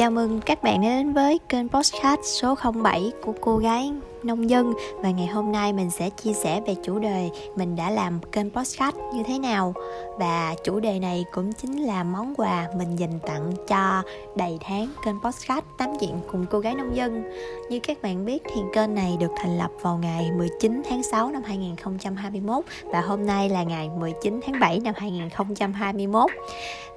Chào 0.00 0.10
mừng 0.10 0.40
các 0.40 0.62
bạn 0.62 0.80
đến 0.82 1.12
với 1.12 1.40
kênh 1.48 1.68
Postcard 1.68 2.22
số 2.24 2.54
07 2.82 3.12
của 3.22 3.34
cô 3.40 3.56
gái 3.56 3.92
nông 4.24 4.50
dân. 4.50 4.72
Và 5.02 5.10
ngày 5.10 5.26
hôm 5.26 5.52
nay 5.52 5.72
mình 5.72 5.90
sẽ 5.90 6.10
chia 6.10 6.32
sẻ 6.32 6.60
về 6.66 6.74
chủ 6.82 6.98
đề 6.98 7.30
mình 7.56 7.76
đã 7.76 7.90
làm 7.90 8.20
kênh 8.32 8.50
podcast 8.50 8.96
như 9.14 9.22
thế 9.26 9.38
nào. 9.38 9.74
Và 10.18 10.54
chủ 10.64 10.80
đề 10.80 10.98
này 10.98 11.24
cũng 11.32 11.52
chính 11.52 11.82
là 11.82 12.04
món 12.04 12.34
quà 12.34 12.68
mình 12.78 12.96
dành 12.96 13.18
tặng 13.26 13.52
cho 13.68 14.02
đầy 14.36 14.58
tháng 14.60 14.86
kênh 15.04 15.20
podcast 15.24 15.64
tám 15.78 15.88
chuyện 16.00 16.20
cùng 16.32 16.46
cô 16.50 16.58
gái 16.58 16.74
nông 16.74 16.96
dân. 16.96 17.22
Như 17.70 17.80
các 17.80 18.02
bạn 18.02 18.24
biết 18.24 18.42
thì 18.44 18.60
kênh 18.72 18.94
này 18.94 19.16
được 19.20 19.30
thành 19.36 19.58
lập 19.58 19.70
vào 19.82 19.98
ngày 19.98 20.30
19 20.38 20.82
tháng 20.88 21.02
6 21.02 21.30
năm 21.30 21.42
2021 21.42 22.64
và 22.84 23.00
hôm 23.00 23.26
nay 23.26 23.48
là 23.48 23.62
ngày 23.62 23.88
19 23.98 24.40
tháng 24.46 24.60
7 24.60 24.80
năm 24.80 24.94
2021 24.96 26.30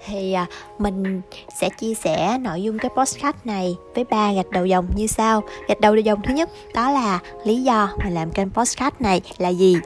thì 0.06 0.34
à, 0.34 0.46
mình 0.78 1.22
sẽ 1.60 1.70
chia 1.70 1.94
sẻ 1.94 2.38
nội 2.42 2.64
dung 2.64 2.80
cái 2.80 2.92
podcast 2.98 3.36
này 3.44 3.76
với 3.96 4.04
ba 4.04 4.34
gạch 4.34 4.50
đầu 4.50 4.66
dòng 4.66 4.88
như 4.96 5.08
sau. 5.08 5.44
Gạch 5.68 5.80
đầu 5.82 5.96
dòng 5.96 6.22
thứ 6.24 6.34
nhất, 6.34 6.50
đó 6.74 6.92
là 6.92 7.13
lý 7.44 7.64
do 7.64 7.90
mình 8.04 8.14
làm 8.14 8.32
kênh 8.32 8.50
postcard 8.50 8.96
này 9.00 9.22
là 9.38 9.50
gì? 9.50 9.78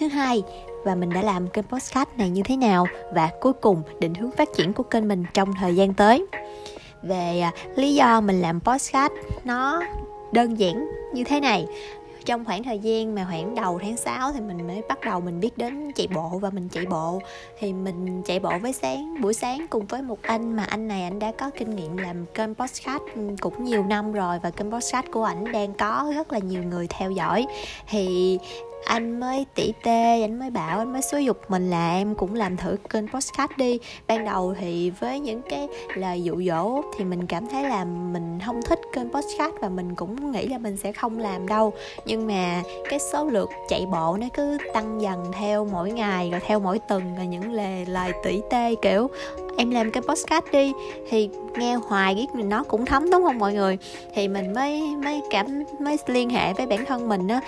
Thứ 0.00 0.08
hai, 0.08 0.42
và 0.84 0.94
mình 0.94 1.10
đã 1.10 1.22
làm 1.22 1.48
kênh 1.48 1.64
postcard 1.64 2.10
này 2.16 2.30
như 2.30 2.42
thế 2.42 2.56
nào? 2.56 2.86
Và 3.14 3.30
cuối 3.40 3.52
cùng, 3.52 3.82
định 4.00 4.14
hướng 4.14 4.30
phát 4.30 4.48
triển 4.56 4.72
của 4.72 4.82
kênh 4.82 5.08
mình 5.08 5.24
trong 5.34 5.54
thời 5.60 5.76
gian 5.76 5.94
tới. 5.94 6.26
Về 7.02 7.40
à, 7.40 7.52
lý 7.76 7.94
do 7.94 8.20
mình 8.20 8.40
làm 8.40 8.60
postcard 8.60 9.14
nó 9.44 9.82
đơn 10.32 10.54
giản 10.54 10.88
như 11.12 11.24
thế 11.24 11.40
này 11.40 11.66
trong 12.26 12.44
khoảng 12.44 12.62
thời 12.62 12.78
gian 12.78 13.14
mà 13.14 13.26
khoảng 13.28 13.54
đầu 13.54 13.78
tháng 13.82 13.96
6 13.96 14.32
thì 14.32 14.40
mình 14.40 14.66
mới 14.66 14.82
bắt 14.88 14.98
đầu 15.04 15.20
mình 15.20 15.40
biết 15.40 15.58
đến 15.58 15.92
chạy 15.92 16.06
bộ 16.14 16.38
và 16.40 16.50
mình 16.50 16.68
chạy 16.68 16.86
bộ. 16.86 17.20
Thì 17.58 17.72
mình 17.72 18.22
chạy 18.22 18.40
bộ 18.40 18.58
với 18.62 18.72
sáng, 18.72 19.20
buổi 19.20 19.34
sáng 19.34 19.66
cùng 19.70 19.86
với 19.86 20.02
một 20.02 20.18
anh 20.22 20.56
mà 20.56 20.64
anh 20.64 20.88
này 20.88 21.02
anh 21.02 21.18
đã 21.18 21.32
có 21.38 21.50
kinh 21.50 21.76
nghiệm 21.76 21.96
làm 21.96 22.26
kênh 22.34 22.54
podcast 22.54 23.02
ừ, 23.14 23.20
cũng 23.40 23.64
nhiều 23.64 23.84
năm 23.84 24.12
rồi 24.12 24.38
và 24.42 24.50
kênh 24.50 24.72
podcast 24.72 25.06
của 25.12 25.24
ảnh 25.24 25.52
đang 25.52 25.74
có 25.74 26.12
rất 26.14 26.32
là 26.32 26.38
nhiều 26.38 26.62
người 26.62 26.86
theo 26.86 27.10
dõi. 27.10 27.46
Thì 27.88 28.38
anh 28.86 29.20
mới 29.20 29.46
tỉ 29.54 29.72
tê, 29.82 30.20
anh 30.20 30.38
mới 30.38 30.50
bảo, 30.50 30.78
anh 30.78 30.92
mới 30.92 31.02
xúi 31.02 31.24
dục 31.24 31.40
mình 31.48 31.70
là 31.70 31.94
em 31.94 32.14
cũng 32.14 32.34
làm 32.34 32.56
thử 32.56 32.76
kênh 32.90 33.08
podcast 33.08 33.50
đi. 33.56 33.78
Ban 34.06 34.24
đầu 34.24 34.54
thì 34.60 34.90
với 34.90 35.20
những 35.20 35.42
cái 35.42 35.68
lời 35.94 36.22
dụ 36.22 36.42
dỗ 36.42 36.82
thì 36.98 37.04
mình 37.04 37.26
cảm 37.26 37.46
thấy 37.48 37.62
là 37.62 37.84
mình 37.84 38.38
không 38.46 38.62
thích 38.62 38.80
kênh 38.92 39.12
podcast 39.12 39.54
và 39.60 39.68
mình 39.68 39.94
cũng 39.94 40.32
nghĩ 40.32 40.46
là 40.46 40.58
mình 40.58 40.76
sẽ 40.76 40.92
không 40.92 41.18
làm 41.18 41.48
đâu. 41.48 41.72
Nhưng 42.06 42.26
mà 42.26 42.62
cái 42.88 42.98
số 42.98 43.24
lượt 43.24 43.50
chạy 43.68 43.86
bộ 43.86 44.16
nó 44.20 44.26
cứ 44.34 44.58
tăng 44.74 45.00
dần 45.00 45.32
theo 45.32 45.64
mỗi 45.64 45.90
ngày, 45.90 46.30
rồi 46.30 46.40
theo 46.46 46.60
mỗi 46.60 46.78
tuần, 46.78 47.02
rồi 47.16 47.26
những 47.26 47.52
lời 47.52 47.86
lời 47.86 48.12
tỉ 48.24 48.40
tê, 48.50 48.74
kiểu 48.82 49.10
em 49.56 49.70
làm 49.70 49.90
cái 49.90 50.02
podcast 50.08 50.44
đi, 50.52 50.72
thì 51.08 51.30
nghe 51.58 51.74
hoài 51.74 52.14
biết 52.14 52.26
mình 52.34 52.48
nó 52.48 52.62
cũng 52.62 52.86
thấm, 52.86 53.10
đúng 53.10 53.22
không 53.22 53.38
mọi 53.38 53.54
người? 53.54 53.78
Thì 54.14 54.28
mình 54.28 54.52
mới 54.52 54.82
mới 55.04 55.22
cảm, 55.30 55.46
mới 55.80 55.96
liên 56.06 56.30
hệ 56.30 56.52
với 56.52 56.66
bản 56.66 56.84
thân 56.84 57.08
mình 57.08 57.28
á. 57.28 57.40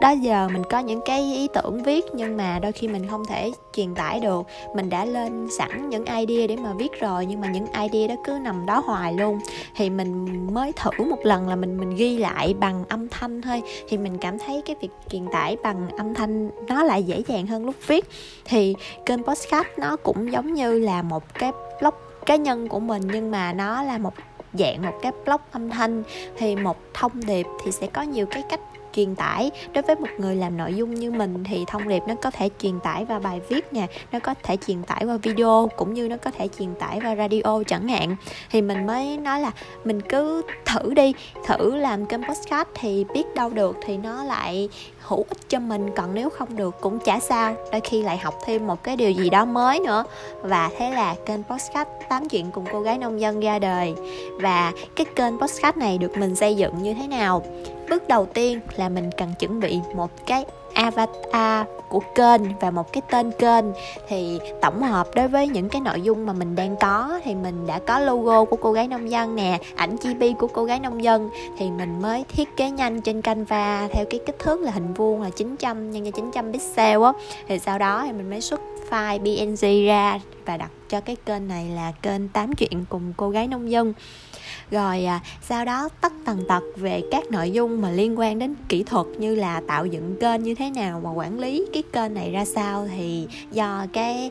Đó 0.00 0.10
giờ 0.10 0.48
mình 0.52 0.62
có 0.70 0.78
những 0.78 1.00
cái 1.04 1.34
ý 1.34 1.48
tưởng 1.54 1.82
viết, 1.82 2.04
nhưng 2.14 2.36
mà 2.36 2.58
đôi 2.58 2.72
khi 2.72 2.88
mình 2.88 3.06
không 3.10 3.24
thể 3.24 3.52
truyền 3.76 3.94
tải 3.94 4.20
được. 4.20 4.46
Mình 4.74 4.90
đã 4.90 5.04
lên 5.04 5.48
sẵn 5.58 5.90
những 5.90 6.04
idea 6.04 6.46
để 6.46 6.56
mà 6.56 6.72
viết 6.78 7.00
rồi, 7.00 7.26
nhưng 7.26 7.40
mà 7.40 7.48
những 7.48 7.66
idea 7.66 8.08
đó 8.08 8.14
cứ 8.24 8.32
nằm 8.32 8.66
đó 8.66 8.82
hoài 8.86 9.12
luôn. 9.12 9.38
Thì 9.76 9.90
mình 9.90 10.26
mới 10.54 10.72
thử 10.72 11.04
một 11.04 11.18
lần 11.22 11.48
là 11.48 11.56
mình 11.56 11.76
mình 11.80 11.96
ghi 11.96 12.18
lại 12.18 12.54
bằng 12.60 12.84
âm 12.88 13.08
thanh 13.08 13.42
thôi. 13.42 13.62
Thì 13.88 13.96
mình 13.98 14.18
cảm 14.18 14.38
thấy 14.38 14.62
cái 14.66 14.76
việc 14.80 14.90
truyền 15.10 15.26
tải 15.32 15.56
bằng 15.62 15.88
âm 15.96 16.14
thanh 16.14 16.50
nó 16.68 16.84
lại 16.84 17.02
dễ 17.02 17.22
dàng 17.26 17.46
hơn 17.46 17.66
lúc 17.66 17.74
viết. 17.86 18.04
Thì 18.44 18.74
kênh 19.06 19.22
podcast 19.22 19.66
nó 19.76 19.96
cũng 19.96 20.32
giống 20.32 20.54
như 20.54 20.78
là 20.78 21.02
một 21.02 21.34
cái 21.34 21.43
blog 21.80 21.94
cá 22.26 22.36
nhân 22.36 22.68
của 22.68 22.80
mình, 22.80 23.02
nhưng 23.12 23.30
mà 23.30 23.52
nó 23.52 23.82
là 23.82 23.98
một 23.98 24.14
dạng, 24.52 24.82
một 24.82 24.98
cái 25.02 25.12
blog 25.24 25.40
âm 25.52 25.70
thanh. 25.70 26.02
Thì 26.36 26.56
một 26.56 26.76
thông 26.94 27.26
điệp 27.26 27.46
thì 27.64 27.72
sẽ 27.72 27.86
có 27.86 28.02
nhiều 28.02 28.26
cái 28.26 28.42
cách 28.48 28.60
truyền 28.96 29.14
tải. 29.14 29.50
Đối 29.72 29.82
với 29.82 29.96
một 29.96 30.08
người 30.18 30.36
làm 30.36 30.56
nội 30.56 30.74
dung 30.74 30.94
như 30.94 31.10
mình 31.10 31.44
thì 31.44 31.64
thông 31.66 31.88
điệp 31.88 32.02
nó 32.08 32.14
có 32.22 32.30
thể 32.30 32.50
truyền 32.58 32.80
tải 32.80 33.04
vào 33.04 33.20
bài 33.20 33.40
viết 33.48 33.72
nè, 33.72 33.86
nó 34.12 34.18
có 34.18 34.34
thể 34.42 34.56
truyền 34.66 34.82
tải 34.82 35.04
qua 35.04 35.16
video, 35.16 35.70
cũng 35.76 35.94
như 35.94 36.08
nó 36.08 36.16
có 36.16 36.30
thể 36.30 36.48
truyền 36.58 36.74
tải 36.74 37.00
qua 37.00 37.16
radio 37.16 37.62
chẳng 37.66 37.88
hạn. 37.88 38.16
Thì 38.50 38.62
mình 38.62 38.86
mới 38.86 39.16
nói 39.16 39.40
là 39.40 39.50
mình 39.84 40.00
cứ 40.00 40.42
thử 40.64 40.94
đi, 40.94 41.12
thử 41.46 41.76
làm 41.76 42.06
kênh 42.06 42.22
podcast 42.22 42.68
thì 42.74 43.04
biết 43.14 43.34
đâu 43.34 43.50
được 43.50 43.76
thì 43.86 43.96
nó 43.96 44.24
lại 44.24 44.68
hữu 45.00 45.24
ích 45.28 45.48
cho 45.48 45.58
mình. 45.58 45.90
Còn 45.96 46.14
nếu 46.14 46.30
không 46.30 46.56
được 46.56 46.80
cũng 46.80 46.98
chả 46.98 47.20
sao, 47.20 47.54
đôi 47.72 47.80
khi 47.80 48.02
lại 48.02 48.18
học 48.18 48.34
thêm 48.46 48.66
một 48.66 48.82
cái 48.82 48.96
điều 48.96 49.10
gì 49.10 49.30
đó 49.30 49.44
mới 49.44 49.80
nữa. 49.80 50.04
Và 50.42 50.70
thế 50.78 50.90
là 50.90 51.14
kênh 51.26 51.42
podcast 51.42 51.88
tám 52.08 52.28
chuyện 52.28 52.50
cùng 52.50 52.64
cô 52.72 52.80
gái 52.80 52.98
nông 52.98 53.20
dân 53.20 53.40
ra 53.40 53.58
đời. 53.58 53.94
Và 54.40 54.72
cái 54.96 55.06
kênh 55.16 55.38
podcast 55.38 55.76
này 55.76 55.98
được 55.98 56.18
mình 56.18 56.34
xây 56.36 56.54
dựng 56.56 56.82
như 56.82 56.94
thế 56.94 57.06
nào? 57.06 57.44
Bước 57.90 58.08
đầu 58.08 58.26
tiên 58.26 58.60
là 58.76 58.83
là 58.84 58.88
mình 58.88 59.10
cần 59.16 59.34
chuẩn 59.38 59.60
bị 59.60 59.80
một 59.94 60.10
cái 60.26 60.44
avatar 60.74 61.66
của 61.88 62.00
kênh 62.14 62.58
và 62.60 62.70
một 62.70 62.92
cái 62.92 63.02
tên 63.10 63.30
kênh. 63.38 63.64
Thì 64.08 64.40
tổng 64.62 64.82
hợp 64.82 65.08
đối 65.14 65.28
với 65.28 65.48
những 65.48 65.68
cái 65.68 65.80
nội 65.80 66.00
dung 66.00 66.26
mà 66.26 66.32
mình 66.32 66.56
đang 66.56 66.76
có 66.80 67.20
thì 67.24 67.34
mình 67.34 67.66
đã 67.66 67.78
có 67.78 67.98
logo 67.98 68.44
của 68.44 68.56
cô 68.56 68.72
gái 68.72 68.88
nông 68.88 69.10
dân 69.10 69.36
nè, 69.36 69.58
ảnh 69.76 69.96
chi 69.96 70.14
bi 70.14 70.34
của 70.38 70.46
cô 70.46 70.64
gái 70.64 70.80
nông 70.80 71.04
dân. 71.04 71.30
Thì 71.58 71.70
mình 71.70 72.02
mới 72.02 72.24
thiết 72.28 72.48
kế 72.56 72.70
nhanh 72.70 73.00
trên 73.00 73.22
Canva 73.22 73.88
theo 73.92 74.04
cái 74.10 74.20
kích 74.26 74.38
thước 74.38 74.60
là 74.60 74.70
hình 74.70 74.94
vuông 74.94 75.22
là 75.22 75.30
900 75.30 75.90
nhân 75.90 76.04
cho 76.04 76.10
900 76.10 76.52
pixel 76.52 77.02
á. 77.02 77.12
Thì 77.48 77.58
sau 77.58 77.78
đó 77.78 78.02
thì 78.06 78.12
mình 78.12 78.30
mới 78.30 78.40
xuất 78.40 78.60
file 78.90 79.18
png 79.18 79.86
ra 79.86 80.20
và 80.46 80.56
đặt 80.56 80.70
cho 80.88 81.00
cái 81.00 81.16
kênh 81.26 81.48
này 81.48 81.68
là 81.68 81.92
kênh 82.02 82.28
tám 82.28 82.52
chuyện 82.54 82.84
cùng 82.88 83.12
cô 83.16 83.30
gái 83.30 83.46
nông 83.46 83.70
dân 83.70 83.92
rồi 84.70 85.04
à, 85.04 85.20
sau 85.42 85.64
đó 85.64 85.88
tất 86.00 86.12
tần 86.24 86.44
tật 86.48 86.62
về 86.76 87.02
các 87.10 87.30
nội 87.30 87.50
dung 87.50 87.80
mà 87.80 87.90
liên 87.90 88.18
quan 88.18 88.38
đến 88.38 88.54
kỹ 88.68 88.82
thuật 88.82 89.06
như 89.18 89.34
là 89.34 89.62
tạo 89.66 89.86
dựng 89.86 90.16
kênh 90.20 90.42
như 90.42 90.54
thế 90.54 90.70
nào 90.70 91.00
mà 91.04 91.10
quản 91.10 91.38
lý 91.38 91.66
cái 91.72 91.82
kênh 91.92 92.14
này 92.14 92.30
ra 92.30 92.44
sao 92.44 92.88
thì 92.96 93.26
do 93.52 93.86
cái 93.92 94.30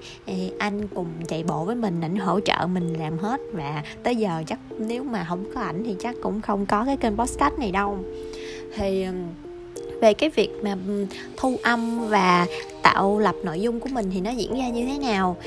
anh 0.59 0.87
cùng 0.87 1.07
chạy 1.27 1.43
bộ 1.43 1.65
với 1.65 1.75
mình 1.75 2.01
ảnh 2.01 2.15
hỗ 2.15 2.39
trợ 2.39 2.67
mình 2.67 2.93
làm 2.99 3.17
hết. 3.17 3.41
Và 3.53 3.83
tới 4.03 4.15
giờ 4.15 4.43
chắc 4.47 4.59
nếu 4.77 5.03
mà 5.03 5.25
không 5.29 5.45
có 5.55 5.61
ảnh 5.61 5.83
thì 5.85 5.95
chắc 5.99 6.15
cũng 6.23 6.41
không 6.41 6.65
có 6.65 6.85
cái 6.85 6.97
kênh 6.97 7.17
podcast 7.17 7.59
này 7.59 7.71
đâu. 7.71 7.97
Thì 8.75 9.05
về 10.01 10.13
cái 10.13 10.29
việc 10.29 10.49
mà 10.63 10.77
thu 11.37 11.57
âm 11.63 12.07
và 12.09 12.47
tạo 12.81 13.19
lập 13.19 13.35
nội 13.43 13.61
dung 13.61 13.79
của 13.79 13.89
mình 13.91 14.09
thì 14.13 14.21
nó 14.21 14.31
diễn 14.31 14.57
ra 14.57 14.69
như 14.69 14.85
thế 14.85 14.97
nào? 14.97 15.37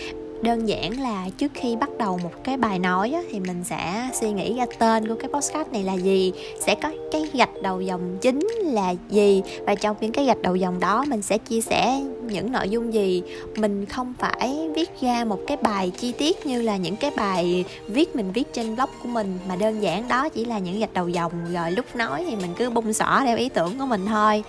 Đơn 0.42 0.68
giản 0.68 1.00
là 1.00 1.28
trước 1.38 1.52
khi 1.54 1.76
bắt 1.76 1.90
đầu 1.98 2.18
một 2.22 2.32
cái 2.44 2.56
bài 2.56 2.78
nói 2.78 3.12
á, 3.12 3.20
thì 3.30 3.40
mình 3.40 3.64
sẽ 3.64 4.08
suy 4.20 4.30
nghĩ 4.30 4.54
ra 4.54 4.66
tên 4.78 5.08
của 5.08 5.14
cái 5.14 5.30
podcast 5.32 5.72
này 5.72 5.82
là 5.82 5.94
gì 5.94 6.32
sẽ 6.60 6.74
có 6.74 6.90
cái 7.12 7.30
gạch 7.32 7.62
đầu 7.62 7.80
dòng 7.80 8.18
chính 8.20 8.48
là 8.62 8.94
gì 9.10 9.42
và 9.66 9.74
trong 9.74 9.96
những 10.00 10.12
cái 10.12 10.24
gạch 10.24 10.42
đầu 10.42 10.56
dòng 10.56 10.80
đó 10.80 11.04
mình 11.08 11.22
sẽ 11.22 11.38
chia 11.38 11.60
sẻ 11.60 12.00
những 12.22 12.52
nội 12.52 12.68
dung 12.68 12.94
gì. 12.94 13.22
Mình 13.56 13.86
không 13.86 14.14
phải 14.18 14.68
viết 14.74 14.90
ra 15.00 15.24
một 15.24 15.38
cái 15.46 15.56
bài 15.56 15.92
chi 15.98 16.12
tiết 16.12 16.46
như 16.46 16.62
là 16.62 16.76
những 16.76 16.96
cái 16.96 17.10
bài 17.16 17.64
viết 17.88 18.16
mình 18.16 18.32
viết 18.32 18.52
trên 18.52 18.76
blog 18.76 18.90
của 19.02 19.08
mình 19.08 19.38
mà 19.48 19.56
đơn 19.56 19.82
giản 19.82 20.08
đó 20.08 20.28
chỉ 20.28 20.44
là 20.44 20.58
những 20.58 20.80
gạch 20.80 20.92
đầu 20.92 21.08
dòng. 21.08 21.32
Rồi 21.54 21.70
lúc 21.70 21.96
nói 21.96 22.24
thì 22.30 22.36
mình 22.36 22.50
cứ 22.56 22.70
bung 22.70 22.92
xỏ 22.92 23.22
theo 23.24 23.36
ý 23.36 23.48
tưởng 23.48 23.78
của 23.78 23.86
mình 23.86 24.06
thôi. 24.06 24.42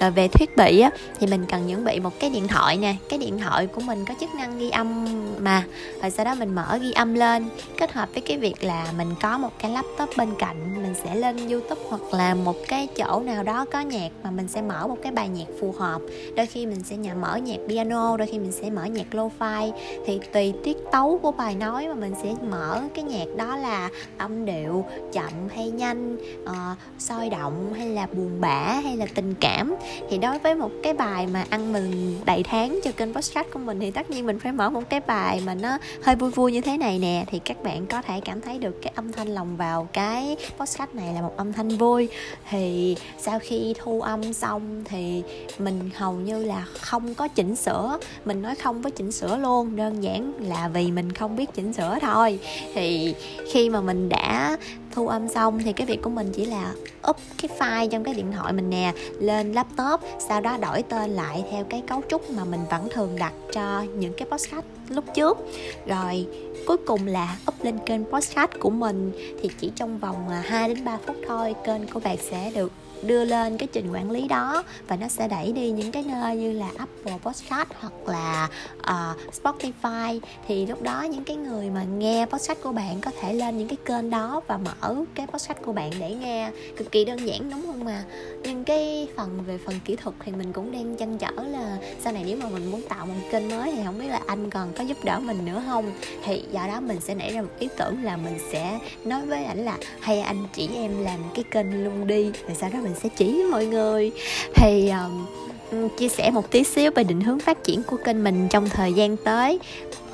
Rồi 0.00 0.10
về 0.10 0.28
thiết 0.28 0.56
bị 0.56 0.80
á 0.80 0.90
thì 1.20 1.26
mình 1.26 1.44
cần 1.48 1.68
chuẩn 1.68 1.84
bị 1.84 2.00
một 2.00 2.20
cái 2.20 2.30
điện 2.30 2.48
thoại 2.48 2.76
nè. 2.76 2.96
Cái 3.08 3.18
điện 3.18 3.38
thoại 3.38 3.66
của 3.66 3.80
mình 3.80 4.04
có 4.08 4.14
chức 4.20 4.34
năng 4.34 4.58
ghi 4.58 4.70
âm 4.70 5.06
mà 5.40 5.64
rồi 6.02 6.10
sau 6.10 6.24
đó 6.24 6.34
mình 6.34 6.54
mở 6.54 6.78
ghi 6.82 6.92
âm 6.92 7.14
lên 7.14 7.48
kết 7.78 7.92
hợp 7.92 8.08
với 8.12 8.20
cái 8.20 8.36
việc 8.38 8.64
là 8.64 8.86
mình 8.98 9.14
có 9.22 9.38
một 9.38 9.50
cái 9.58 9.70
laptop 9.70 10.08
bên 10.16 10.28
cạnh 10.38 10.82
mình 10.82 10.94
sẽ 11.04 11.14
lên 11.14 11.48
youtube 11.48 11.80
hoặc 11.88 12.14
là 12.14 12.34
một 12.34 12.56
cái 12.68 12.86
chỗ 12.96 13.20
nào 13.20 13.42
đó 13.42 13.64
có 13.72 13.80
nhạc 13.80 14.08
mà 14.22 14.30
mình 14.30 14.48
sẽ 14.48 14.62
mở 14.62 14.86
một 14.86 14.96
cái 15.02 15.12
bài 15.12 15.28
nhạc 15.28 15.46
phù 15.60 15.72
hợp. 15.78 16.02
Đôi 16.36 16.46
khi 16.46 16.66
mình 16.66 16.82
sẽ 16.84 16.96
nhà 16.96 17.14
mở 17.14 17.36
nhạc 17.36 17.56
piano 17.68 18.16
đôi 18.16 18.26
khi 18.26 18.38
mình 18.38 18.52
sẽ 18.52 18.70
mở 18.70 18.84
nhạc 18.84 19.06
lo-fi. 19.14 19.72
Thì 20.06 20.20
tùy 20.32 20.52
tiết 20.64 20.76
tấu 20.92 21.18
của 21.22 21.32
bài 21.32 21.54
nói 21.54 21.88
mà 21.88 21.94
mình 21.94 22.14
sẽ 22.22 22.34
mở 22.50 22.82
cái 22.94 23.04
nhạc 23.04 23.24
đó 23.36 23.56
là 23.56 23.90
âm 24.18 24.44
điệu 24.44 24.84
chậm 25.12 25.32
hay 25.54 25.70
nhanh 25.70 26.16
uh, 26.44 26.78
sôi 26.98 27.30
động 27.30 27.74
hay 27.76 27.88
là 27.88 28.06
buồn 28.06 28.40
bã 28.40 28.80
hay 28.84 28.96
là 28.96 29.06
tình 29.14 29.34
cảm. 29.40 29.74
Thì 30.10 30.18
đối 30.18 30.38
với 30.38 30.54
một 30.54 30.70
cái 30.82 30.92
bài 30.92 31.26
mà 31.26 31.44
ăn 31.50 31.72
mừng 31.72 32.20
đầy 32.24 32.42
tháng 32.42 32.80
cho 32.84 32.90
kênh 32.92 33.14
podcast 33.14 33.46
của 33.52 33.58
mình 33.58 33.80
thì 33.80 33.90
tất 33.90 34.10
nhiên 34.10 34.26
mình 34.26 34.40
phải 34.40 34.52
mở 34.52 34.70
một 34.70 34.82
cái 34.88 35.00
bài 35.00 35.23
mà 35.44 35.54
nó 35.54 35.78
hơi 36.02 36.16
vui 36.16 36.30
vui 36.30 36.52
như 36.52 36.60
thế 36.60 36.76
này 36.76 36.98
nè, 36.98 37.24
thì 37.26 37.38
các 37.38 37.62
bạn 37.62 37.86
có 37.86 38.02
thể 38.02 38.20
cảm 38.20 38.40
thấy 38.40 38.58
được 38.58 38.82
cái 38.82 38.92
âm 38.96 39.12
thanh 39.12 39.28
lòng 39.28 39.56
vào 39.56 39.88
cái 39.92 40.36
podcast 40.58 40.94
này 40.94 41.14
là 41.14 41.22
một 41.22 41.36
âm 41.36 41.52
thanh 41.52 41.68
vui. 41.68 42.08
Thì 42.50 42.96
sau 43.18 43.38
khi 43.38 43.74
thu 43.78 44.00
âm 44.00 44.32
xong 44.32 44.84
thì 44.84 45.22
mình 45.58 45.90
hầu 45.94 46.12
như 46.12 46.44
là 46.44 46.66
không 46.80 47.14
có 47.14 47.28
chỉnh 47.28 47.56
sửa. 47.56 47.98
Mình 48.24 48.42
nói 48.42 48.54
không 48.54 48.82
với 48.82 48.92
chỉnh 48.92 49.12
sửa 49.12 49.36
luôn, 49.36 49.76
đơn 49.76 50.02
giản 50.02 50.32
là 50.38 50.68
vì 50.68 50.90
mình 50.90 51.12
không 51.12 51.36
biết 51.36 51.54
chỉnh 51.54 51.72
sửa 51.72 51.98
thôi. 52.00 52.38
Thì 52.74 53.14
khi 53.52 53.70
mà 53.70 53.80
mình 53.80 54.08
đã 54.08 54.56
thu 54.94 55.08
âm 55.08 55.28
xong 55.28 55.58
thì 55.64 55.72
cái 55.72 55.86
việc 55.86 56.02
của 56.02 56.10
mình 56.10 56.32
chỉ 56.32 56.44
là 56.44 56.74
up 57.10 57.16
cái 57.42 57.50
file 57.58 57.88
trong 57.88 58.04
cái 58.04 58.14
điện 58.14 58.32
thoại 58.32 58.52
mình 58.52 58.70
nè, 58.70 58.92
lên 59.20 59.52
laptop, 59.52 60.00
sau 60.28 60.40
đó 60.40 60.56
đổi 60.56 60.82
tên 60.82 61.10
lại 61.10 61.44
theo 61.50 61.64
cái 61.64 61.82
cấu 61.86 62.02
trúc 62.08 62.30
mà 62.30 62.44
mình 62.44 62.60
vẫn 62.70 62.88
thường 62.92 63.16
đặt 63.18 63.32
cho 63.52 63.82
những 63.82 64.12
cái 64.16 64.28
podcast 64.30 64.64
lúc 64.88 65.04
trước. 65.14 65.38
Rồi, 65.86 66.26
cuối 66.66 66.76
cùng 66.86 67.06
là 67.06 67.38
up 67.48 67.64
lên 67.64 67.78
kênh 67.86 68.04
podcast 68.04 68.50
của 68.60 68.70
mình 68.70 69.12
thì 69.42 69.50
chỉ 69.60 69.72
trong 69.76 69.98
vòng 69.98 70.28
à, 70.28 70.42
2 70.46 70.68
đến 70.68 70.84
3 70.84 70.98
phút 71.06 71.16
thôi, 71.28 71.54
kênh 71.64 71.86
của 71.86 72.00
bạn 72.00 72.16
sẽ 72.30 72.50
được 72.54 72.72
đưa 73.06 73.24
lên 73.24 73.58
cái 73.58 73.68
trình 73.72 73.92
quản 73.92 74.10
lý 74.10 74.28
đó 74.28 74.62
và 74.88 74.96
nó 74.96 75.08
sẽ 75.08 75.28
đẩy 75.28 75.52
đi 75.52 75.70
những 75.70 75.92
cái 75.92 76.04
nơi 76.06 76.36
như 76.36 76.52
là 76.52 76.70
Apple 76.76 77.18
Podcast 77.22 77.68
hoặc 77.80 77.92
là 78.06 78.48
uh, 78.78 79.34
Spotify. 79.42 80.20
Thì 80.48 80.66
lúc 80.66 80.82
đó 80.82 81.02
những 81.02 81.24
cái 81.24 81.36
người 81.36 81.70
mà 81.70 81.84
nghe 81.84 82.26
podcast 82.26 82.62
của 82.62 82.72
bạn 82.72 83.00
có 83.00 83.10
thể 83.20 83.32
lên 83.32 83.58
những 83.58 83.68
cái 83.68 83.78
kênh 83.84 84.10
đó 84.10 84.40
và 84.46 84.56
mở 84.56 84.94
cái 85.14 85.26
podcast 85.26 85.58
của 85.64 85.72
bạn 85.72 85.92
để 86.00 86.14
nghe 86.14 86.50
cực 86.76 86.92
kỳ 86.92 87.04
đơn 87.04 87.26
giản 87.26 87.50
đúng 87.50 87.62
không 87.66 87.84
mà? 87.84 88.04
Nhưng 88.42 88.64
cái 88.64 89.08
phần 89.16 89.44
về 89.46 89.58
phần 89.66 89.74
kỹ 89.84 89.96
thuật 89.96 90.16
thì 90.24 90.32
mình 90.32 90.52
cũng 90.52 90.72
đang 90.72 90.96
chăn 90.96 91.18
trở 91.18 91.30
là 91.30 91.78
sau 92.00 92.12
này 92.12 92.24
nếu 92.26 92.36
mà 92.36 92.48
mình 92.48 92.70
muốn 92.70 92.82
tạo 92.88 93.06
một 93.06 93.14
kênh 93.30 93.48
mới 93.48 93.72
thì 93.72 93.82
không 93.84 93.98
biết 93.98 94.08
là 94.08 94.20
anh 94.26 94.50
còn 94.50 94.72
có 94.72 94.84
giúp 94.84 95.04
đỡ 95.04 95.20
mình 95.20 95.44
nữa 95.44 95.62
không? 95.66 95.92
Thì 96.24 96.42
do 96.52 96.66
đó 96.66 96.80
mình 96.80 97.00
sẽ 97.00 97.14
nảy 97.14 97.32
ra 97.32 97.42
một 97.42 97.58
ý 97.58 97.68
tưởng 97.76 98.02
là 98.02 98.16
mình 98.16 98.38
sẽ 98.52 98.78
nói 99.04 99.26
với 99.26 99.44
ảnh 99.44 99.64
là 99.64 99.78
hay 100.00 100.20
anh 100.20 100.46
chỉ 100.52 100.68
em 100.74 101.04
làm 101.04 101.20
cái 101.34 101.44
kênh 101.50 101.84
luôn 101.84 102.06
đi 102.06 102.24
rồi 102.24 102.56
sau 102.60 102.70
đó 102.70 102.78
mình 102.82 102.93
sẽ 103.02 103.08
chỉ 103.16 103.32
với 103.32 103.44
mọi 103.44 103.66
người. 103.66 104.10
Thì 104.54 104.90
um, 104.90 105.88
chia 105.88 106.08
sẻ 106.08 106.30
một 106.30 106.50
tí 106.50 106.64
xíu 106.64 106.90
về 106.94 107.04
định 107.04 107.20
hướng 107.20 107.38
phát 107.38 107.64
triển 107.64 107.82
của 107.82 107.96
kênh 107.96 108.24
mình 108.24 108.48
trong 108.50 108.68
thời 108.68 108.92
gian 108.92 109.16
tới. 109.16 109.58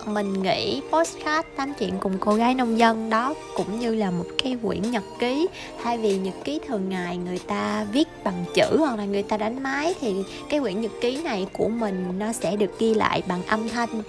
Mình 0.06 0.42
nghĩ 0.42 0.80
postcard 0.90 1.48
tám 1.56 1.72
chuyện 1.78 1.94
cùng 2.00 2.12
cô 2.20 2.34
gái 2.34 2.54
nông 2.54 2.78
dân 2.78 3.10
đó 3.10 3.34
cũng 3.56 3.78
như 3.80 3.94
là 3.94 4.10
một 4.10 4.24
cái 4.42 4.56
quyển 4.62 4.90
nhật 4.90 5.02
ký. 5.18 5.48
Thay 5.82 5.98
vì 5.98 6.18
nhật 6.18 6.34
ký 6.44 6.60
thường 6.68 6.88
ngày 6.88 7.16
người 7.16 7.38
ta 7.38 7.86
viết 7.92 8.08
bằng 8.24 8.44
chữ 8.54 8.76
hoặc 8.78 8.98
là 8.98 9.04
người 9.04 9.22
ta 9.22 9.36
đánh 9.36 9.62
máy 9.62 9.94
thì 10.00 10.14
cái 10.48 10.60
quyển 10.60 10.80
nhật 10.80 10.92
ký 11.00 11.22
này 11.22 11.46
của 11.52 11.68
mình 11.68 12.18
nó 12.18 12.32
sẽ 12.32 12.56
được 12.56 12.78
ghi 12.78 12.94
lại 12.94 13.22
bằng 13.28 13.42
âm 13.46 13.68
thanh. 13.68 14.02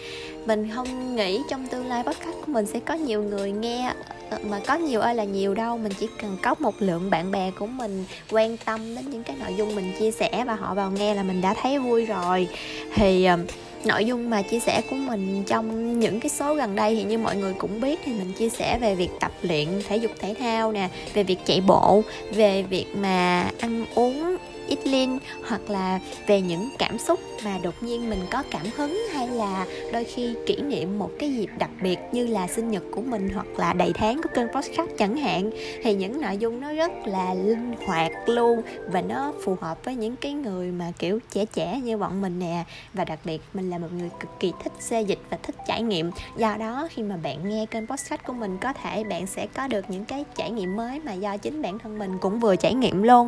Mình 0.46 0.70
không 0.76 1.16
nghĩ 1.16 1.42
trong 1.50 1.68
tương 1.68 1.86
lai 1.86 2.04
podcast 2.04 2.36
của 2.46 2.52
mình 2.52 2.66
sẽ 2.66 2.80
có 2.80 2.94
nhiều 2.94 3.24
người 3.24 3.52
nghe 3.52 3.94
Ờ, 4.32 4.38
mà 4.50 4.60
có 4.68 4.76
nhiều 4.76 5.02
ơi 5.02 5.16
là 5.16 5.24
nhiều 5.24 5.54
đâu. 5.54 5.78
Mình 5.78 5.92
chỉ 6.00 6.08
cần 6.22 6.38
có 6.42 6.56
một 6.60 6.76
lượng 6.80 7.10
bạn 7.10 7.32
bè 7.32 7.52
của 7.52 7.68
mình 7.68 8.06
quan 8.32 8.58
tâm 8.58 8.96
đến 8.96 9.10
những 9.10 9.24
cái 9.24 9.36
nội 9.40 9.54
dung 9.58 9.76
mình 9.76 9.92
chia 10.00 10.12
sẻ 10.12 10.44
và 10.48 10.56
họ 10.56 10.74
vào 10.74 10.92
nghe 10.92 11.14
là 11.14 11.24
mình 11.24 11.42
đã 11.42 11.54
thấy 11.54 11.80
vui 11.80 12.06
rồi. 12.06 12.48
Thì 12.96 13.26
ờ, 13.26 13.38
nội 13.86 14.06
dung 14.06 14.30
mà 14.30 14.42
chia 14.42 14.60
sẻ 14.60 14.82
của 14.90 14.96
mình 14.96 15.44
trong 15.48 16.00
những 16.00 16.20
cái 16.20 16.30
số 16.30 16.56
gần 16.56 16.76
đây 16.76 16.96
thì 16.96 17.04
như 17.04 17.18
mọi 17.18 17.36
người 17.36 17.54
cũng 17.58 17.82
biết 17.82 18.00
thì 18.06 18.12
mình 18.14 18.34
chia 18.34 18.50
sẻ 18.50 18.78
về 18.82 18.96
việc 18.96 19.10
tập 19.20 19.32
luyện 19.42 19.68
thể 19.88 19.98
dục 19.98 20.12
thể 20.20 20.36
thao 20.40 20.72
nè, 20.72 20.90
về 21.14 21.24
việc 21.24 21.40
chạy 21.46 21.62
bộ, 21.62 22.04
về 22.32 22.64
việc 22.64 22.86
mà 22.96 23.50
ăn 23.60 23.86
uống 23.96 24.38
ít 24.72 24.88
linh 24.88 25.20
hoặc 25.48 25.70
là 25.70 26.00
về 26.28 26.42
những 26.42 26.70
cảm 26.80 27.00
xúc 27.00 27.20
mà 27.46 27.58
đột 27.64 27.74
nhiên 27.82 28.10
mình 28.10 28.20
có 28.32 28.44
cảm 28.52 28.66
hứng, 28.78 28.98
hay 29.14 29.28
là 29.28 29.66
đôi 29.94 30.04
khi 30.04 30.36
kỷ 30.46 30.56
niệm 30.56 31.00
một 31.00 31.10
cái 31.20 31.34
dịp 31.34 31.50
đặc 31.58 31.70
biệt 31.82 32.00
như 32.12 32.28
là 32.28 32.48
sinh 32.48 32.72
nhật 32.72 32.84
của 32.92 33.02
mình, 33.02 33.30
hoặc 33.34 33.48
là 33.58 33.74
đầy 33.74 33.94
tháng 33.94 34.22
của 34.22 34.30
kênh 34.36 34.48
podcast 34.48 34.90
chẳng 34.98 35.18
hạn, 35.18 35.52
thì 35.84 35.94
những 35.94 36.22
nội 36.22 36.38
dung 36.38 36.62
nó 36.62 36.74
rất 36.74 36.92
là 37.06 37.34
linh 37.34 37.74
hoạt 37.86 38.12
luôn 38.26 38.62
và 38.88 39.02
nó 39.02 39.34
phù 39.44 39.56
hợp 39.62 39.86
với 39.86 39.96
những 39.96 40.16
cái 40.16 40.34
người 40.34 40.72
mà, 40.72 40.92
kiểu, 41.00 41.20
trẻ 41.32 41.46
trẻ 41.46 41.80
như 41.84 41.98
bọn 41.98 42.22
mình 42.22 42.40
nè. 42.40 42.64
Và 42.94 43.06
đặc 43.06 43.20
biệt, 43.26 43.42
mình 43.54 43.70
là 43.70 43.78
một 43.78 43.88
người 43.94 44.10
cực 44.20 44.30
kỳ 44.40 44.52
thích 44.64 44.74
xe 44.80 45.02
dịch 45.02 45.20
và 45.30 45.38
thích 45.44 45.56
trải 45.68 45.82
nghiệm. 45.82 46.12
Do 46.38 46.58
đó, 46.58 46.88
khi 46.92 47.04
mà 47.04 47.18
bạn 47.18 47.50
nghe 47.50 47.66
kênh 47.66 47.88
podcast 47.88 48.22
của 48.28 48.34
mình, 48.34 48.58
có 48.62 48.74
thể 48.74 49.04
bạn 49.04 49.28
sẽ 49.28 49.48
có 49.48 49.68
được 49.68 49.86
những 49.90 50.06
cái 50.06 50.26
trải 50.36 50.52
nghiệm 50.52 50.76
mới 50.76 51.00
mà 51.00 51.14
do 51.14 51.38
chính 51.38 51.62
bản 51.62 51.80
thân 51.80 52.00
mình 52.00 52.18
cũng 52.22 52.40
vừa 52.40 52.56
trải 52.56 52.74
nghiệm 52.74 53.04
luôn. 53.04 53.28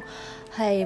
Thì 0.55 0.83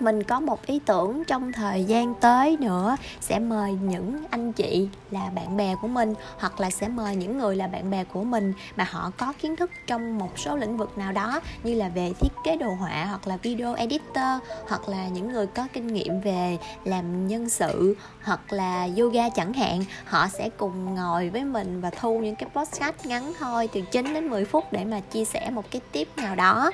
mình 0.00 0.22
có 0.22 0.40
một 0.40 0.66
ý 0.66 0.80
tưởng 0.86 1.24
trong 1.24 1.52
thời 1.52 1.84
gian 1.84 2.14
tới 2.14 2.56
nữa, 2.60 2.96
sẽ 3.20 3.38
mời 3.38 3.72
những 3.72 4.24
anh 4.30 4.52
chị 4.52 4.88
là 5.10 5.30
bạn 5.34 5.56
bè 5.56 5.74
của 5.82 5.88
mình, 5.88 6.14
hoặc 6.38 6.60
là 6.60 6.70
sẽ 6.70 6.88
mời 6.88 7.16
những 7.16 7.38
người 7.38 7.56
là 7.56 7.66
bạn 7.66 7.90
bè 7.90 8.04
của 8.04 8.24
mình 8.24 8.52
mà 8.76 8.84
họ 8.90 9.10
có 9.18 9.32
kiến 9.40 9.56
thức 9.56 9.70
trong 9.86 10.18
một 10.18 10.38
số 10.38 10.56
lĩnh 10.56 10.76
vực 10.76 10.98
nào 10.98 11.12
đó, 11.12 11.40
như 11.62 11.74
là 11.74 11.88
về 11.88 12.12
thiết 12.20 12.32
kế 12.44 12.56
đồ 12.56 12.74
họa, 12.74 13.04
hoặc 13.04 13.26
là 13.26 13.36
video 13.36 13.74
editor, 13.74 14.42
hoặc 14.68 14.88
là 14.88 15.08
những 15.08 15.32
người 15.32 15.46
có 15.46 15.68
kinh 15.72 15.86
nghiệm 15.86 16.20
về 16.20 16.58
làm 16.84 17.28
nhân 17.28 17.48
sự, 17.48 17.96
hoặc 18.22 18.52
là 18.52 18.88
yoga 18.98 19.28
chẳng 19.28 19.52
hạn. 19.52 19.84
Họ 20.04 20.28
sẽ 20.28 20.48
cùng 20.48 20.94
ngồi 20.94 21.28
với 21.28 21.44
mình 21.44 21.80
và 21.80 21.90
thu 21.90 22.18
những 22.18 22.36
cái 22.36 22.48
podcast 22.54 23.06
ngắn 23.06 23.32
thôi, 23.38 23.68
từ 23.72 23.80
9 23.80 24.14
đến 24.14 24.28
10 24.28 24.44
phút 24.44 24.72
để 24.72 24.84
mà 24.84 25.00
chia 25.00 25.24
sẻ 25.24 25.50
một 25.50 25.70
cái 25.70 25.80
tip 25.92 26.08
nào 26.16 26.34
đó. 26.34 26.70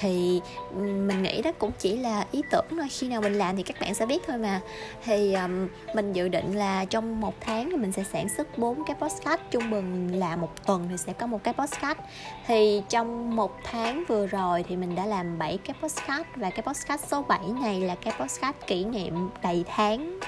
Thì 0.00 0.40
mình 0.74 1.22
nghĩ 1.22 1.42
đó 1.42 1.52
cũng 1.58 1.70
chỉ 1.78 1.96
là 1.96 2.26
ý 2.30 2.42
tưởng 2.50 2.61
thôi 2.70 2.88
khi 2.90 3.08
nào 3.08 3.20
mình 3.20 3.32
làm 3.32 3.56
thì 3.56 3.62
các 3.62 3.80
bạn 3.80 3.94
sẽ 3.94 4.06
biết 4.06 4.22
thôi 4.26 4.38
mà. 4.38 4.60
Thì 5.04 5.34
um, 5.34 5.68
mình 5.94 6.12
dự 6.12 6.28
định 6.28 6.56
là 6.56 6.84
trong 6.84 7.20
một 7.20 7.34
tháng 7.40 7.70
thì 7.70 7.76
mình 7.76 7.92
sẽ 7.92 8.04
sản 8.12 8.28
xuất 8.28 8.58
bốn 8.58 8.84
cái 8.84 8.96
podcast 9.00 9.40
trung 9.50 9.70
bình 9.70 10.18
là 10.18 10.36
một 10.36 10.66
tuần 10.66 10.86
thì 10.90 10.96
sẽ 10.96 11.12
có 11.12 11.26
một 11.26 11.44
cái 11.44 11.54
podcast. 11.54 11.98
Thì 12.46 12.82
trong 12.88 13.36
một 13.36 13.58
tháng 13.64 14.04
vừa 14.08 14.26
rồi 14.26 14.64
thì 14.68 14.76
mình 14.76 14.94
đã 14.94 15.06
làm 15.06 15.38
7 15.38 15.58
cái 15.58 15.76
podcast 15.82 16.26
và 16.36 16.50
cái 16.50 16.62
podcast 16.62 17.04
số 17.08 17.22
7 17.22 17.40
này 17.62 17.80
là 17.80 17.94
cái 17.94 18.14
podcast 18.20 18.56
kỷ 18.66 18.84
niệm 18.84 19.28
đầy 19.42 19.64
tháng 19.68 20.18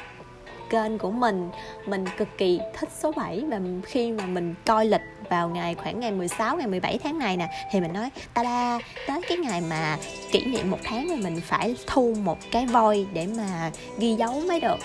kênh 0.71 0.99
của 0.99 1.11
mình. 1.11 1.51
Mình 1.87 2.05
cực 2.17 2.29
kỳ 2.39 2.61
thích 2.75 2.89
số 2.99 3.13
7 3.13 3.45
và 3.49 3.61
khi 3.85 4.13
mà 4.13 4.27
mình 4.27 4.55
coi 4.67 4.87
lịch 4.87 5.13
vào 5.31 5.49
ngày, 5.49 5.75
khoảng 5.75 6.00
ngày 6.00 6.12
16 6.12 6.56
ngày 6.56 6.67
17 6.67 6.99
tháng 6.99 7.19
này 7.19 7.37
nè, 7.37 7.49
thì 7.73 7.81
mình 7.81 7.93
nói, 7.93 8.11
ta 8.35 8.43
da 8.43 8.79
tới 9.06 9.21
cái 9.29 9.38
ngày 9.38 9.61
mà 9.61 9.99
kỷ 10.32 10.44
niệm 10.44 10.71
một 10.71 10.79
tháng 10.85 11.09
thì 11.09 11.17
mình 11.17 11.41
phải 11.41 11.76
thu 11.87 12.15
một 12.25 12.38
cái 12.50 12.67
voi 12.67 13.06
để 13.12 13.26
mà 13.37 13.71
ghi 13.99 14.15
dấu 14.15 14.41
mới 14.49 14.61
được 14.61 14.79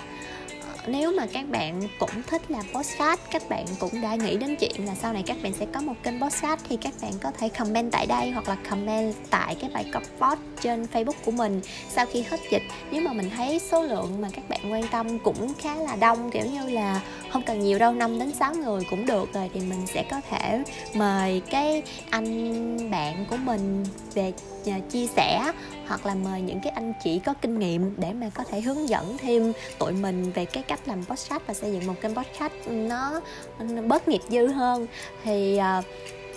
nếu 0.87 1.11
mà 1.11 1.25
các 1.33 1.49
bạn 1.49 1.81
cũng 1.99 2.09
thích 2.27 2.41
làm 2.51 2.65
podcast, 2.73 3.19
các 3.31 3.49
bạn 3.49 3.65
cũng 3.79 4.01
đã 4.01 4.15
nghĩ 4.15 4.37
đến 4.37 4.55
chuyện 4.59 4.85
là 4.85 4.95
sau 4.95 5.13
này 5.13 5.23
các 5.25 5.37
bạn 5.43 5.53
sẽ 5.53 5.65
có 5.73 5.81
một 5.81 5.93
kênh 6.03 6.21
podcast 6.21 6.59
thì 6.69 6.77
các 6.81 6.93
bạn 7.01 7.11
có 7.21 7.31
thể 7.31 7.49
comment 7.49 7.91
tại 7.91 8.05
đây 8.05 8.31
hoặc 8.31 8.49
là 8.49 8.57
comment 8.69 9.15
tại 9.29 9.55
cái 9.61 9.69
bài 9.73 9.85
post 10.19 10.39
trên 10.61 10.85
facebook 10.93 11.19
của 11.25 11.31
mình 11.31 11.61
sau 11.89 12.05
khi 12.05 12.21
hết 12.21 12.39
dịch. 12.51 12.63
Nếu 12.91 13.01
mà 13.01 13.13
mình 13.13 13.29
thấy 13.35 13.59
số 13.59 13.83
lượng 13.83 14.21
mà 14.21 14.27
các 14.33 14.49
bạn 14.49 14.71
quan 14.71 14.83
tâm 14.91 15.19
cũng 15.19 15.53
khá 15.59 15.75
là 15.75 15.95
đông, 15.95 16.31
kiểu 16.31 16.45
như 16.45 16.69
là 16.69 17.01
không 17.29 17.41
cần 17.41 17.59
nhiều 17.59 17.79
đâu 17.79 17.93
5 17.93 18.19
đến 18.19 18.31
6 18.31 18.55
người 18.55 18.83
cũng 18.89 19.05
được 19.05 19.33
rồi, 19.33 19.49
thì 19.53 19.59
mình 19.59 19.87
sẽ 19.93 20.03
có 20.11 20.21
thể 20.29 20.63
mời 20.93 21.41
cái 21.49 21.83
anh 22.09 22.91
bạn 22.91 23.25
của 23.29 23.37
mình 23.37 23.85
về 24.13 24.33
à, 24.65 24.79
chia 24.91 25.07
sẻ 25.07 25.51
hoặc 25.87 26.05
là 26.05 26.15
mời 26.15 26.41
những 26.41 26.59
cái 26.63 26.73
anh 26.75 26.93
chị 27.03 27.19
có 27.19 27.33
kinh 27.33 27.59
nghiệm 27.59 27.93
để 27.97 28.13
mà 28.13 28.29
có 28.33 28.43
thể 28.43 28.61
hướng 28.61 28.89
dẫn 28.89 29.17
thêm 29.17 29.53
tụi 29.79 29.91
mình 29.91 30.31
về 30.31 30.45
cái 30.45 30.63
cách 30.69 30.79
làm 30.85 31.05
podcast 31.05 31.41
và 31.47 31.53
xây 31.53 31.73
dựng 31.73 31.87
một 31.87 31.93
kênh 32.01 32.15
podcast 32.15 32.53
nó, 32.67 33.21
nó 33.59 33.81
bớt 33.81 34.07
nghiệp 34.07 34.21
dư 34.29 34.47
hơn. 34.47 34.87
Thì 35.23 35.59
uh, 35.79 35.85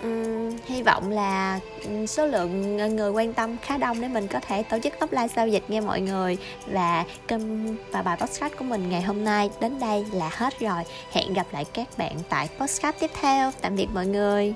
um, 0.02 0.56
hy 0.66 0.82
vọng 0.82 1.10
là 1.10 1.60
số 2.08 2.26
lượng 2.26 2.76
người 2.96 3.10
quan 3.10 3.32
tâm 3.32 3.56
khá 3.62 3.78
đông 3.78 4.00
để 4.00 4.08
mình 4.08 4.28
có 4.28 4.40
thể 4.40 4.62
tổ 4.62 4.78
chức 4.78 4.92
offline 5.00 5.28
giao 5.36 5.48
dịch 5.48 5.62
nghe 5.68 5.80
mọi 5.80 6.00
người. 6.00 6.38
Và 6.66 7.04
kênh 7.28 7.76
và 7.76 8.02
bài 8.02 8.16
podcast 8.20 8.52
của 8.58 8.64
mình 8.64 8.88
ngày 8.88 9.02
hôm 9.02 9.24
nay 9.24 9.50
đến 9.60 9.80
đây 9.80 10.06
là 10.12 10.30
hết 10.32 10.60
rồi. 10.60 10.82
Hẹn 11.12 11.34
gặp 11.34 11.46
lại 11.52 11.64
các 11.64 11.88
bạn 11.96 12.16
tại 12.28 12.48
podcast 12.58 12.96
tiếp 13.00 13.10
theo. 13.20 13.50
Tạm 13.60 13.76
biệt 13.76 13.86
mọi 13.94 14.06
người. 14.06 14.54